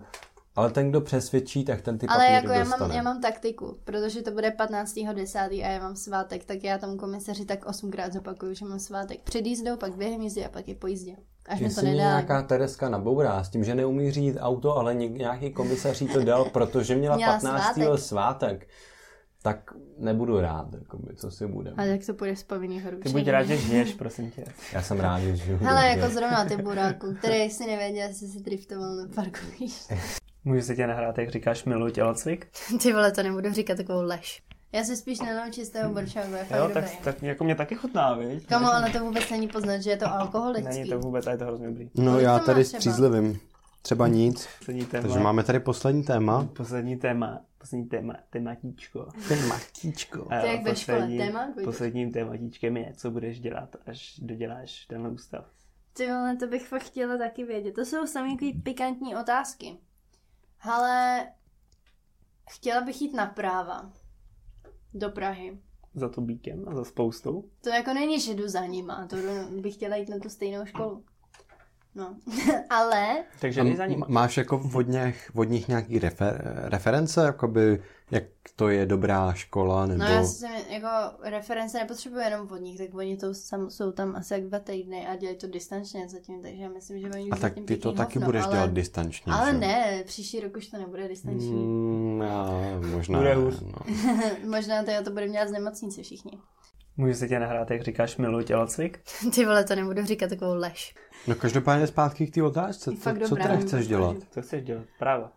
[0.57, 3.79] Ale ten, kdo přesvědčí, tak ten ty Ale papíry jako já mám, já mám taktiku,
[3.85, 5.64] protože to bude 15.10.
[5.64, 9.47] a já mám svátek, tak já tomu komisaři tak osmkrát zopakuju, že mám svátek před
[9.47, 11.17] jízdou, pak během jízdy a pak je po jízdě.
[11.49, 12.05] Až Že mi to si mě nedá.
[12.05, 16.97] nějaká Tereska nabourá s tím, že neumí řídit auto, ale nějaký komisaří to dal, protože
[16.97, 17.62] měla, Měla 15.
[17.75, 17.99] svátek.
[17.99, 18.69] svátek.
[19.43, 21.75] Tak nebudu rád, jakoby, co si budem.
[21.77, 23.12] A jak to půjde z povinného Ty ručení.
[23.14, 24.45] buď rád, že žiješ, prosím tě.
[24.73, 25.59] Já jsem rád, že žiju.
[25.62, 25.99] Hele, dobře.
[26.01, 29.95] jako zrovna ty buráku, který si nevěděl, jestli si driftoval na parkovišti.
[30.45, 32.47] Můžu se tě nahrát, jak říkáš miluji tělocvik?
[32.83, 34.43] Ty vole, to nebudu říkat takovou lež.
[34.73, 38.15] Já se spíš nenám čistého borčáku, je fakt Jo, tak, tak jako mě taky chutná,
[38.15, 38.47] viď?
[38.47, 40.69] Kamo, ale to vůbec není poznat, že je to alkoholický.
[40.69, 41.91] Není to vůbec, a je to hrozně dobrý.
[41.95, 42.81] No Kolik já to tady máš třeba?
[42.81, 43.41] střízlivým.
[43.83, 44.49] Třeba nic.
[44.59, 45.03] Poslední téma.
[45.03, 46.49] Takže máme tady poslední téma.
[46.57, 47.41] Poslední téma.
[47.59, 48.15] Poslední téma.
[48.31, 49.09] Tématíčko.
[49.29, 50.27] Tématíčko.
[50.31, 51.49] A To je jak ve škole, posledním- téma.
[51.65, 55.45] Posledním tématíčkem je, co budeš dělat, až doděláš tenhle ústav.
[55.93, 57.73] Ty vole, to bych fakt chtěla taky vědět.
[57.75, 58.31] To jsou samé
[58.63, 59.77] pikantní otázky.
[60.70, 61.27] Ale
[62.50, 63.92] chtěla bych jít na práva.
[64.94, 65.59] Do Prahy.
[65.94, 67.44] Za to bíkem a za spoustou.
[67.61, 70.66] To jako není, že jdu za nima, to jdu- bych chtěla jít na tu stejnou
[70.66, 71.05] školu.
[71.94, 72.16] No,
[72.70, 74.07] ale Takže A za m- nima.
[74.09, 78.25] máš jako od nich, od nich nějaký refer, reference, jakoby, jak
[78.57, 80.05] to je dobrá škola, nebo...
[80.05, 80.88] no já si jako
[81.23, 85.07] reference nepotřebuji jenom od nich, tak oni to sam, jsou tam asi jak dva týdny
[85.07, 88.19] a dělají to distančně zatím, takže já myslím, že oni A tak ty to taky
[88.19, 89.59] hovno, budeš ale, dělat distančně, Ale že?
[89.59, 91.67] ne, příští rok už to nebude distanční.
[91.67, 92.51] Mm, já,
[92.90, 93.19] možná.
[93.19, 93.61] Bude hůř.
[93.61, 93.95] No.
[94.51, 96.33] Možná to, to bude dělat z nemocnice všichni.
[96.97, 99.01] Můžu se tě nahrát, jak říkáš miluji tělocvik?
[99.35, 100.95] Ty vole, to nebudu říkat takovou lež.
[101.27, 102.90] no každopádně zpátky k té otázce.
[102.97, 104.17] Co, co teda chceš co dělat?
[104.31, 104.85] Co chceš dělat?
[104.99, 105.33] Práva.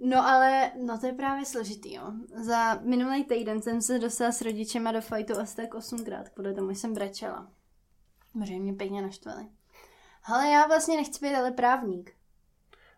[0.00, 2.12] No ale, no to je právě složitý, jo.
[2.34, 6.70] Za minulý týden jsem se dostala s rodičema do fajtu asi tak osmkrát, kvůli tomu
[6.70, 7.50] jsem brečela.
[8.32, 9.46] Protože mě pěkně naštvali.
[10.24, 12.12] Ale já vlastně nechci být ale právník.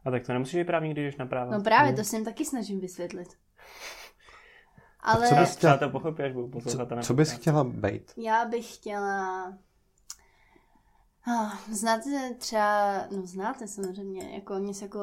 [0.04, 1.56] A tak to nemusíš být právník, když jdeš na práva.
[1.56, 3.28] No právě, to se jim taky snažím vysvětlit.
[5.00, 6.92] Ale co bys Třeba to pochopí, až budu Co, poslouchat.
[6.92, 8.12] a co bys chtěla být?
[8.16, 9.44] já bych chtěla...
[11.26, 14.98] Ah, znáte třeba, no znáte samozřejmě, jako něco jako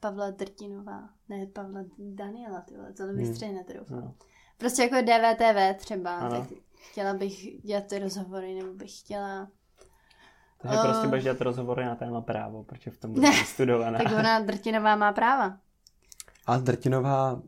[0.00, 3.16] Pavla Drtinová, ne Pavla Daniela, ty vole, to Hmm.
[3.16, 4.00] nevystřihne hmm.
[4.00, 4.14] No.
[4.58, 6.30] Prostě jako DVTV třeba, Ano.
[6.40, 6.58] tak
[6.90, 9.48] chtěla bych dělat ty rozhovory, nebo bych chtěla...
[10.62, 10.82] Takže Eh.
[10.82, 13.98] prostě budeš dělat rozhovory na téma právo, protože v tom budeš studovaná.
[13.98, 15.58] Tak ona Drtinová má práva.
[16.46, 17.42] A Drtinová,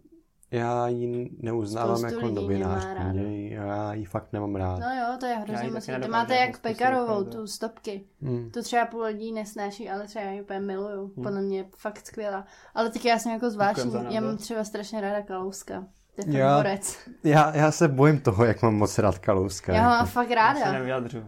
[0.51, 2.95] já ji neuznávám Spoustu jako novinářku.
[2.95, 3.21] ráda.
[3.49, 4.79] Já ji fakt nemám rád.
[4.81, 6.05] No jo, to je hrozně taky moc.
[6.07, 8.05] To máte jako jak Pekarovou, tu stopky.
[8.23, 8.51] Hmm.
[8.51, 11.13] To třeba půl lidí nesnáší, ale třeba já ji úplně miluju.
[11.15, 11.25] Hmm.
[11.25, 12.45] Podle mě je fakt skvělá.
[12.75, 13.93] Ale tak já jsem jako zvláštní.
[14.11, 15.85] Já mám třeba strašně ráda Kalouska.
[16.15, 16.97] To je fakt Já- borec.
[17.25, 19.73] Já, já se bojím toho, jak mám moc rád Kalouska.
[19.75, 20.11] Já ho mám jako.
[20.11, 20.73] fakt Já se ráda.
[20.73, 21.25] nevyjadřu.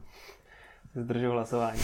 [0.94, 1.80] Zdržu hlasování.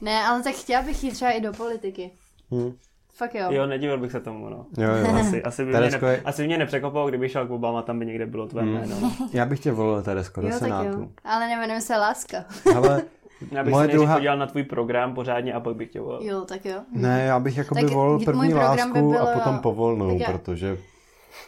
[0.00, 2.10] Ne, ale tak chtěla bych jít třeba i do politiky.
[2.54, 2.72] Hm.
[3.14, 3.46] Fakt jo.
[3.50, 4.66] Jo, nedivil bych se tomu, no.
[4.78, 5.14] Jo, jo.
[5.20, 7.82] Asi, asi, by mě Teresko ne, je- asi by mě nepřekvapilo, kdyby šel k Obama,
[7.82, 8.72] tam by někde bylo tvé Hmm.
[8.72, 8.96] jméno.
[9.00, 9.12] no.
[9.32, 10.76] Já bych tě volil, Teresko, do jo, tak jo.
[10.76, 11.10] Senátu.
[11.24, 12.44] Ale nemenujeme se Láska.
[12.76, 13.02] Ale
[13.52, 16.20] Já bych Moje se druhá- podíval na tvůj program pořádně a pak bych tě volil.
[16.30, 16.80] Jo, tak jo.
[16.92, 20.76] ne, já bych jakoby Tak volil první lásku by bylo- a potom povolnou, já- protože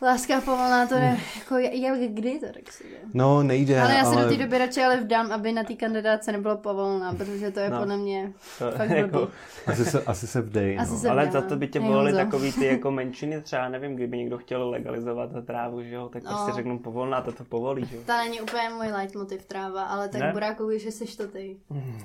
[0.02, 2.96] Láska povolná, to je jako, jak kdy to tak si jde.
[3.14, 5.74] no nejde, Ale já se ale do té doby radši ale vdám, aby na té
[5.74, 7.78] kandidáce nebylo povolná, protože to je No.
[7.78, 9.32] podle mě To, fakt jako, blbý.
[9.66, 10.78] asi se, asi se vdej.
[10.80, 10.98] Asi no.
[10.98, 12.24] se- ale za to by tě volili Honzo.
[12.24, 16.30] takový ty jako menšiny, třeba nevím, kdyby někdo chtěl legalizovat trávu, že jo, tak No.
[16.30, 18.02] prostě řeknu povolná, to to povolí, že jo.
[18.06, 20.32] To není úplně můj leitmotiv tráva, ale tak Ne?
[20.32, 21.56] Buráku že jsi to ty.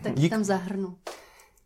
[0.03, 0.19] Tak Dík.
[0.19, 0.31] Dík.
[0.31, 0.95] tam zahrnu.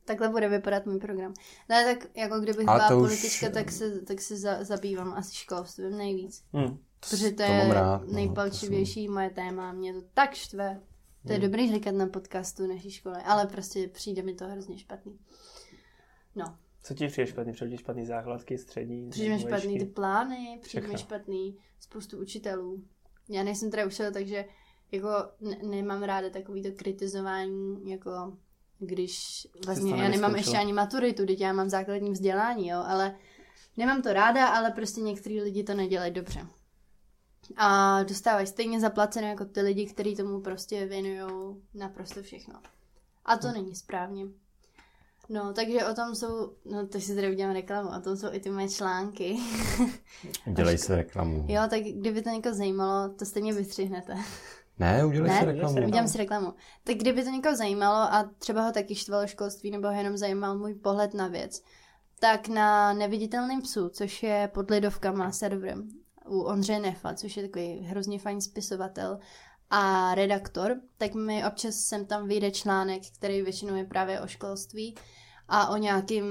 [0.05, 1.33] Takhle bude vypadat můj program.
[1.69, 5.35] Ne, tak jako kdybych byla to už- politička, tak se, tak se za, zabývám asi
[5.35, 6.43] školstvím nejvíc.
[6.57, 6.77] Hm.
[6.99, 9.71] Protože to to je no, nejpalčivější moje téma.
[9.73, 10.81] Mě to tak štve.
[11.27, 11.47] To je Hmm.
[11.47, 15.19] dobrý říkat na podcastu naší školy, ale prostě přijde mi to hrozně špatný.
[16.35, 17.53] No, Co ti přijde špatný?
[17.53, 19.09] Přijde ti špatný základky, střední?
[19.09, 22.83] přijde mi špatný ty plány, přijde mi špatný spoustu učitelů.
[23.29, 24.45] Já nejsem teda učitel, takže
[24.91, 25.09] jako
[25.41, 28.37] ne- nemám ráda takový to kritizování, jako
[28.85, 33.15] když vlastně to já nemám ještě ani maturitu, teď já mám základní vzdělání, jo, ale
[33.77, 36.47] nemám to ráda, ale prostě některý lidi to nedělají dobře.
[37.57, 42.59] A dostávají stejně zaplacené jako ty lidi, kteří tomu prostě věnují naprosto všechno.
[43.25, 44.25] A to není správně.
[45.29, 48.39] No, takže o tom jsou, no teď si tady udělám reklamu, o tom jsou i
[48.39, 49.37] ty moje články.
[50.53, 51.45] Dělej si reklamu.
[51.49, 54.15] jo, tak kdyby to někoho zajímalo, to stejně vystřihnete.
[54.79, 55.39] Ne, udělej Ne?
[55.39, 55.87] si reklamu.
[55.87, 56.53] Udělám si reklamu.
[56.83, 60.57] Tak kdyby to někoho zajímalo a třeba ho taky štvalo školství nebo ho jenom zajímal
[60.57, 61.63] můj pohled na věc,
[62.19, 65.89] tak na Neviditelným psu, což je pod Lidovkama serverem
[66.25, 69.19] u Ondřeje Nefa, což je takový hrozně fajn spisovatel
[69.69, 74.95] a redaktor, tak mi občas sem tam vyjde článek, který většinou je právě o školství
[75.47, 76.25] a o nějakým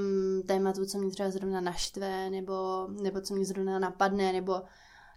[0.46, 4.62] tématu, co mě třeba zrovna naštve, nebo, nebo co mě zrovna napadne, nebo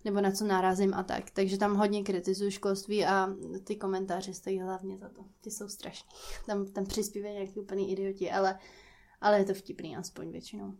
[0.05, 1.29] nebo na co narazím a tak.
[1.29, 3.29] Takže tam hodně kritizuju školství a
[3.63, 5.25] ty komentáře stojí hlavně za to.
[5.41, 6.09] Ty jsou strašný.
[6.45, 8.59] Tam, tam přispívají nějaký úplný idioti, ale,
[9.21, 10.73] ale je to vtipný aspoň většinou.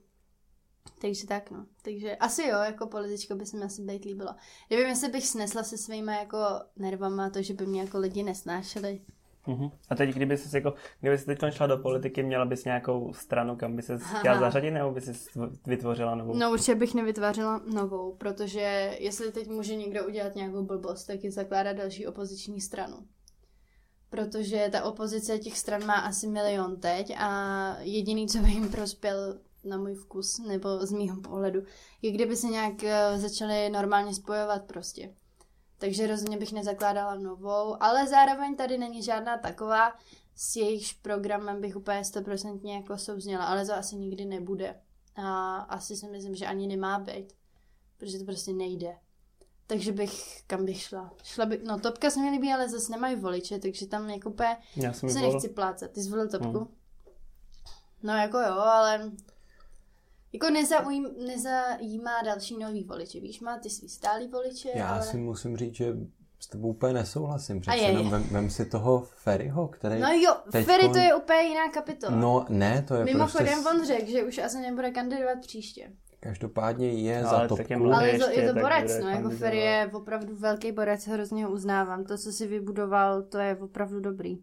[1.02, 1.66] Takže tak no.
[1.82, 4.36] Takže asi jo, jako politička by se mi asi být líbilo.
[4.70, 6.38] Nevím, jestli bych snesla se svýma jako
[6.76, 9.02] nervama to, že by mě jako lidi nesnášeli.
[9.48, 9.70] Mhm.
[9.90, 13.56] A teď, kdyby jsi, jako, kdyby jsi teď šla do politiky, měla bys nějakou stranu,
[13.56, 14.40] kam by se chtěla Aha.
[14.40, 15.30] zařadit, nebo by si
[15.66, 16.36] vytvořila novou?
[16.36, 21.32] No určitě bych nevytvářela novou, protože jestli teď může někdo udělat nějakou blbost, tak je
[21.32, 22.98] zakládat další opoziční stranu.
[24.10, 29.40] Protože ta opozice těch stran má asi milion teď a jediný, co by jim prospěl
[29.66, 31.62] na můj vkus, nebo z mýho pohledu,
[32.02, 35.14] je kdyby se nějak eh, začali normálně spojovat prostě.
[35.86, 39.94] Takže rozhodně bych nezakládala novou, ale zároveň tady není žádná taková,
[40.36, 44.76] s jejichž programem bych úplně stoprocentně jako souzněla, ale to asi nikdy nebude.
[45.16, 47.34] A asi si myslím, že ani nemá být,
[47.98, 48.98] protože to prostě nejde.
[49.68, 51.14] Takže bych, kam bych šla?
[51.24, 54.58] Šla bych, no Topka se mi líbí, ale zase nemají voliče, takže tam jako úplně
[54.76, 55.92] Já jsem se nechci plácat.
[55.92, 56.58] Ty jsi zvolil Topku?
[56.58, 56.76] Hmm.
[58.04, 59.12] No jako jo, ale
[60.36, 65.04] jako nezaují, nezajímá další nový voliče, víš, má ty svý stálý voliče, Já ale...
[65.04, 65.96] si musím říct, že
[66.40, 67.62] s tebou úplně nesouhlasím.
[67.62, 68.12] Přece A je, jenom je.
[68.12, 70.00] vem, vem si toho Ferryho, který...
[70.00, 72.16] No jo, teďkon- Ferry to je úplně jiná kapitola.
[72.16, 73.70] No ne, to je Mimochodem prostě...
[73.70, 75.92] on řekl, že už asi nebude kandidovat příště.
[76.20, 77.96] Každopádně je Ale za mladý.
[77.96, 79.30] Ale je to, ještě, je to borec, no, jako.
[79.30, 82.04] Ferry je opravdu velký borec, hrozně ho uznávám.
[82.04, 84.38] To, co si vybudoval, to je opravdu dobrý.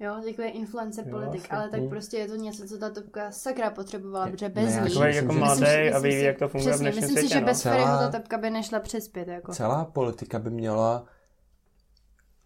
[0.00, 1.50] Jo, takový influencer Jo, politik, asi.
[1.50, 1.88] ale tak Mm.
[1.88, 4.70] prostě je to něco, co ta topka sakra potřebovala, protože bez ní...
[4.72, 6.84] si Takový myslím, jako že- mladý si- a ví, si- jak to funguje v Přesně,
[6.90, 7.46] dnešním myslím si, světě, že no.
[7.46, 9.52] bez Celá- Ferryho ta topka by nešla přespět, jako.
[9.52, 11.04] Celá politika by měla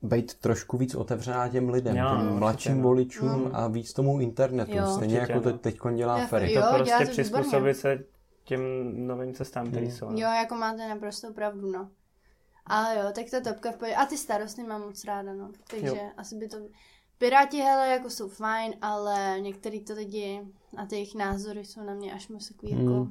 [0.02, 2.82] být trošku víc otevřená těm lidem, Jo, těm mladším no.
[2.82, 3.50] voličům Mm.
[3.52, 4.76] a víc tomu internetu.
[4.76, 4.86] Jo.
[4.86, 5.58] Stejně Určitě, jako to no.
[5.58, 6.52] teď dělá Já- Ferry.
[6.52, 7.98] jo, to dělá prostě to přizpůsobit se
[8.44, 8.60] těm
[9.06, 9.94] novým cestám, které Hmm.
[9.94, 10.06] jsou.
[10.10, 10.12] no.
[10.18, 11.88] Jo, jako máte naprosto pravdu, no.
[12.66, 13.94] Ale jo, tak ta topka v pohodě.
[13.94, 15.50] A ty starosty mám moc ráda, no.
[15.70, 15.96] Takže Jo.
[16.16, 16.56] asi by to...
[17.18, 20.40] Piráti, hele, jako jsou fajn, ale některý to lidi
[20.76, 23.08] a ty jejich názory jsou na mě až moc takový jako...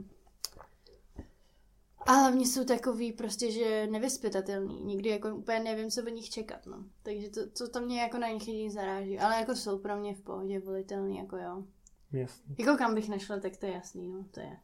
[2.06, 4.84] A hlavně jsou takový prostě, že nevyspytatelný.
[4.84, 6.84] Nikdy jako úplně nevím, co od nich čekat, no.
[7.04, 9.20] Takže to, to, to mě jako na nich jedině zaráží.
[9.20, 11.64] Ale jako jsou pro mě v pohodě volitelný, jako jo.
[12.12, 12.56] Jasně.
[12.58, 14.58] Jako kam bych nešla, tak to je jasný, no, to je.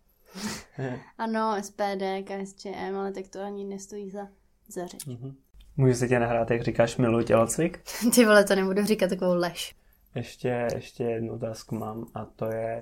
[1.18, 4.28] Ano, SPD, KSČM, ale tak to ani nestojí za,
[4.68, 5.06] za řeč.
[5.06, 5.36] Mhm.
[5.80, 7.84] Můžu se tě nahrát, jak říkáš milu tělocvik?
[8.16, 9.76] Ty vole, to nebudu říkat takovou lež.
[10.16, 12.82] Ještě, ještě jednu otázku mám a to je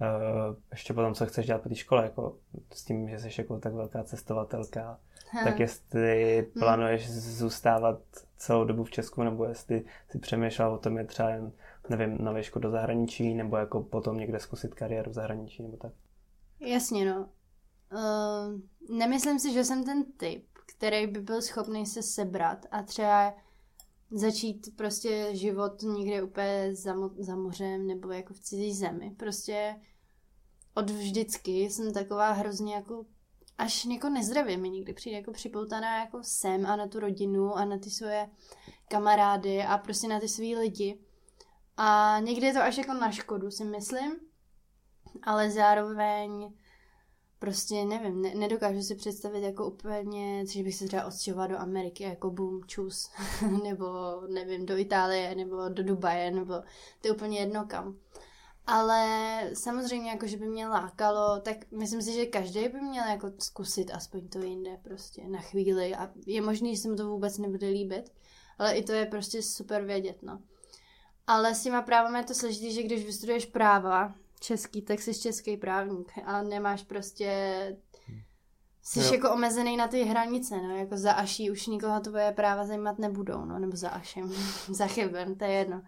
[0.00, 2.36] uh, ještě potom, co chceš dělat po té škole, jako
[2.72, 4.98] s tím, že jsi jako tak velká cestovatelka,
[5.30, 5.44] Ha.
[5.44, 7.98] tak jestli plánuješ zůstávat
[8.36, 11.52] celou dobu v Česku, nebo jestli si přemýšlel o tom, je třeba, jen,
[11.88, 15.92] nevím, na výšku do zahraničí, nebo jako potom někde zkusit kariéru v zahraničí, nebo tak.
[16.60, 17.28] Jasně, no.
[17.92, 18.60] Uh,
[18.98, 23.34] nemyslím si, že jsem ten typ, který by byl schopný se sebrat a třeba
[24.10, 29.14] začít prostě život někde úplně za, mo- za mořem nebo jako v cizí zemi.
[29.18, 29.76] Prostě
[30.74, 33.06] od vždycky jsem taková hrozně jako
[33.58, 37.64] až jako nezdravě mi někdy přijde jako připoutaná jako sem a na tu rodinu a
[37.64, 38.30] na ty svoje
[38.88, 40.98] kamarády a prostě na ty svý lidi.
[41.76, 44.16] A někdy je to až jako na škodu, si myslím,
[45.22, 46.54] ale zároveň
[47.42, 52.02] prostě nevím, ne, nedokážu si představit jako úplně, že bych se třeba odstěhovala do Ameriky
[52.02, 53.10] jako boom, čus,
[53.62, 53.86] nebo
[54.28, 56.54] nevím, do Itálie, nebo do Dubaje, nebo
[57.00, 57.96] to je úplně jedno kam.
[58.66, 63.32] Ale samozřejmě jako, že by mě lákalo, tak myslím si, že každý by měl jako
[63.38, 67.38] zkusit aspoň to jinde prostě na chvíli a je možný, že se mu to vůbec
[67.38, 68.12] nebude líbit,
[68.58, 70.42] ale i to je prostě super vědět, no.
[71.26, 75.56] Ale s těma právama je to složitý, že když vystuduješ práva český, tak jsi český
[75.56, 77.76] právník a nemáš prostě...
[78.84, 79.12] Jsi Jo.
[79.12, 83.44] jako omezený na ty hranice, no, jako za Aší už nikoho tvoje práva zajímat nebudou,
[83.44, 84.32] no, nebo za Ašem,
[84.68, 85.82] za Chybem, to je jedno.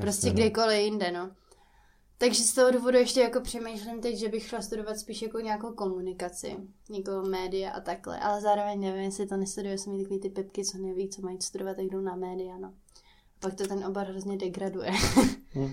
[0.00, 0.32] Prostě no.
[0.32, 1.30] kdykoliv jinde, no.
[2.18, 5.72] Takže z toho důvodu ještě jako přemýšlím teď, že bych šla studovat spíš jako nějakou
[5.72, 6.56] komunikaci,
[6.94, 10.64] jako média a takhle, ale zároveň nevím, jestli to nestuduje, jsou mi takový ty pepky,
[10.64, 12.74] co neví, co mají studovat, tak jdou na média, no.
[13.40, 14.90] Pak to ten obor hrozně degraduje.
[15.54, 15.72] Hm.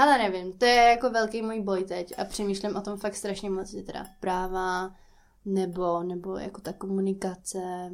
[0.00, 3.50] Hele, nevím, to je jako velký můj boj teď a přemýšlím o tom fakt strašně
[3.50, 4.96] moc, že teda práva,
[5.44, 7.90] nebo, nebo jako ta komunikace,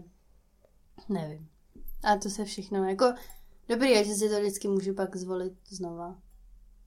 [1.09, 1.49] nevím.
[2.05, 3.15] A to se všechno, jako
[3.69, 6.19] dobrý je, že si to vždycky můžu pak zvolit znova.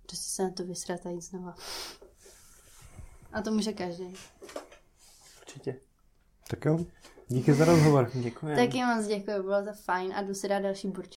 [0.08, 1.56] Prostě se na to vysrat a jít znova.
[3.34, 4.16] A to může každý.
[5.42, 5.80] Určitě.
[6.50, 6.86] Tak jo,
[7.28, 8.12] díky za rozhovor.
[8.14, 8.56] Děkuji.
[8.56, 11.08] Taky moc děkuji, bylo to fajn a jdu si dát další burč.